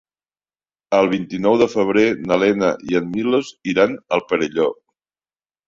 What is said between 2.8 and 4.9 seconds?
i en Milos iran al Perelló.